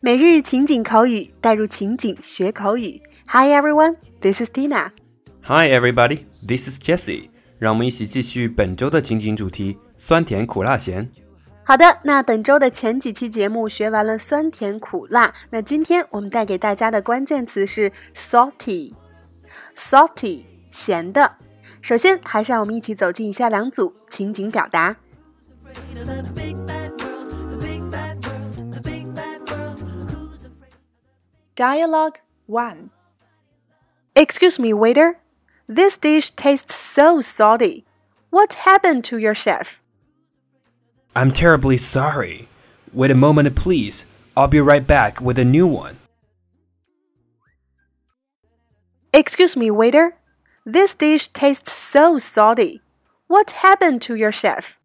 [0.00, 3.02] 每日情景口语，带入情景学口语。
[3.28, 4.92] Hi everyone, this is Tina.
[5.42, 7.28] Hi everybody, this is Jessie.
[7.58, 11.10] 让我们一起继续本周的情景主题：酸甜苦辣咸。
[11.62, 21.37] 好的，那本周的前几期节目学完了酸甜苦辣，那今天我们带给大家的关键词是 salty，salty 咸的。
[21.81, 24.97] 首先，还是让我们一起走进以下两组情景表达。
[31.55, 32.89] Dialogue 1
[34.13, 35.17] Excuse me, waiter.
[35.67, 37.85] This dish tastes so salty.
[38.29, 39.79] What happened to your chef?
[41.15, 42.47] I'm terribly sorry.
[42.93, 44.05] Wait a moment, please.
[44.35, 45.97] I'll be right back with a new one.
[49.11, 50.15] Excuse me, waiter.
[50.65, 52.81] This dish tastes so salty.
[53.27, 54.77] What happened to your chef?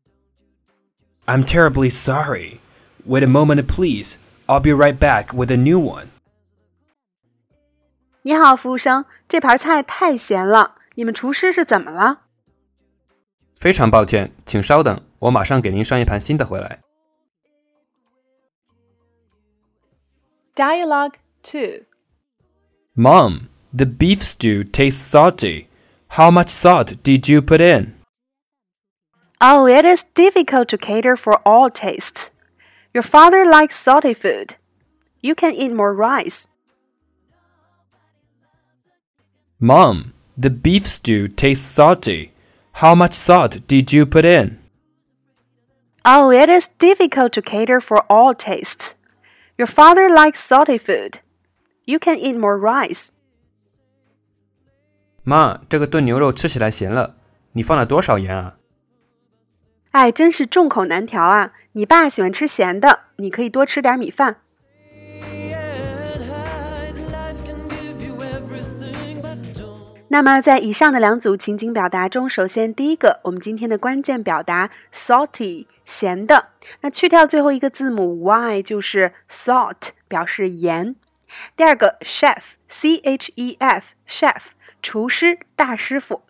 [1.27, 2.61] I'm terribly sorry.
[3.05, 4.19] Wait a moment, please.
[4.47, 6.09] I'll be right back with a new one.
[8.23, 12.23] 你好，服务生，这盘菜太咸了，你们厨师是怎么了？
[13.57, 16.81] 非常抱歉，请稍等，我马上给您上一盘新的回来。
[20.55, 21.87] Dialogue two.
[22.95, 25.68] Mom, the beef stew tastes salty.
[26.10, 27.96] How much salt did you put in?
[29.40, 32.32] Oh, it is difficult to cater for all tastes.
[32.94, 34.56] Your father likes salty food.
[35.22, 36.48] You can eat more rice.
[39.60, 42.32] Mom, the beef stew tastes salty.
[42.74, 44.60] How much salt did you put in?
[46.06, 48.96] Oh, it is difficult to cater for all tastes.
[49.58, 51.20] Your father likes salty food.
[51.86, 53.12] You can eat more rice.
[55.30, 57.18] 妈，这个炖牛肉吃起来咸了，
[57.52, 58.56] 你放了多少盐啊？
[59.92, 61.52] 哎，真是众口难调啊！
[61.74, 64.38] 你爸喜欢吃咸的，你可以多吃点米饭。
[70.08, 80.96] 那么，在以上的两组情景表达中，首先第一个，我们今天的关键表达 salty 咸的，那去掉最后一个字母 y 就是 salt 表示盐。
[81.58, 84.44] 第二个 chef c h e f chef
[84.88, 86.22] 厨师大师傅。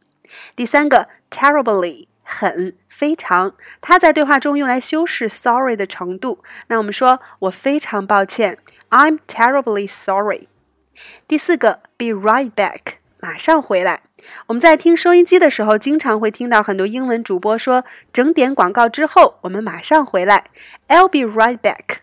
[0.56, 6.44] 第三个 terribly 很非常，它在对话中用来修饰 sorry 的程度。
[6.66, 8.58] 那我们说我非常抱歉
[8.90, 10.48] ，I'm terribly sorry。
[11.28, 12.96] 第四个 be right back。
[13.20, 14.02] 马上回来。
[14.48, 20.46] 我们在听收音机的时候，经常会听到很多英文主播说：“整点广告之后，我们马上回来。”
[20.90, 22.00] I'll be right back。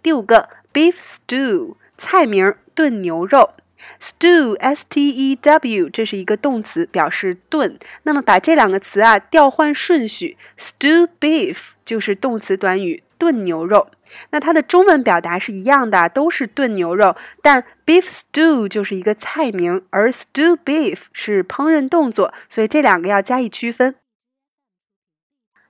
[0.00, 3.54] 第五个，beef stew，菜名炖牛肉。
[4.00, 7.78] stew，s-t-e-w，这是一个动词，表示炖。
[8.02, 13.02] 那么把这两个词啊调换顺序，stew beef 就是动词短语。
[13.18, 13.88] 炖牛肉，
[14.28, 23.94] 那它的中文表达是一样的，都是炖牛肉，但 beef stew 就是一个菜名，而 stew beef 是烹饪动作，所以这两个要加以区分。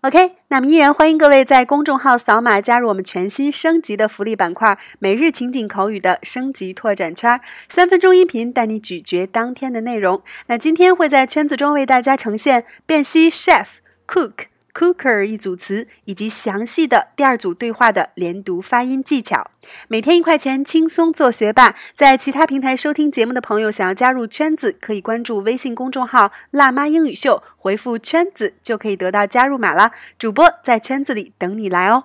[0.03, 10.23] OK，那么依然欢迎各位在公众号扫码加入我们全新升级的福利板块——每日情景口语的升级拓展圈，三分钟音频带你咀嚼当天的内容。
[10.47, 13.67] 那今天会在圈子中为大家呈现辨析 chef、
[14.07, 14.45] cook。
[14.77, 19.51] Cooker 一组词以及详细的第二组对话的连读发音技巧，
[19.89, 21.75] 每天一块钱，轻松做学霸。
[21.95, 29.93] 在其他平台收听节目的朋友，想要加入圈子，可以关注微信公众号“辣妈英语秀”，回复“圈子”就可以得到加入码啦。
[30.19, 32.05] 主播在圈子里等你来哦。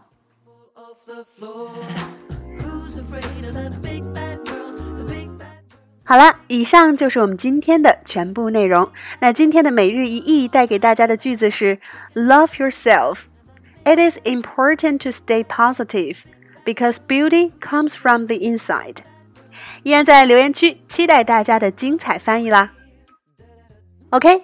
[6.12, 8.92] 好了，以上就是我们今天的全部内容。
[9.22, 11.80] 那今天的每日一译带给大家的句子是
[12.16, 13.20] ：Love yourself.
[13.86, 16.18] It is important to stay positive
[16.66, 18.98] because beauty comes from the inside.
[19.84, 22.74] 依然在留言区期待大家的精彩翻译啦。
[24.10, 24.44] OK，